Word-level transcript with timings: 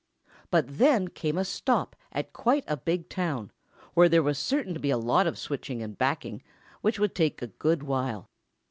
But 0.49 0.79
then 0.79 1.09
came 1.09 1.37
a 1.37 1.45
stop 1.45 1.95
at 2.11 2.33
quite 2.33 2.63
a 2.67 2.75
big 2.75 3.07
town, 3.07 3.51
where 3.93 4.09
there 4.09 4.23
was 4.23 4.39
certain 4.39 4.73
to 4.73 4.79
be 4.79 4.89
a 4.89 4.97
lot 4.97 5.27
of 5.27 5.37
switching 5.37 5.83
and 5.83 5.95
backing, 5.95 6.41
which 6.81 6.97
would 6.97 7.13
take 7.13 7.39
a 7.43 7.47
good 7.47 7.83
while. 7.83 8.27